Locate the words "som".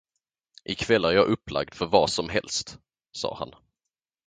2.09-2.29